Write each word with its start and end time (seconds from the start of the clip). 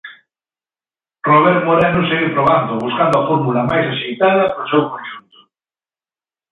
Robert 1.27 1.61
Moreno 1.67 2.01
segue 2.09 2.33
probando, 2.35 2.79
buscando 2.85 3.13
a 3.17 3.27
fórmula 3.29 3.67
máis 3.69 3.85
axeitada 3.93 4.43
para 4.53 4.65
o 4.65 4.69
seu 4.71 4.81
conxunto. 4.91 5.39